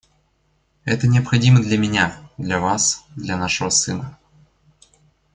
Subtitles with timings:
[0.83, 4.17] Это необходимо для меня, для вас, для нашего сына.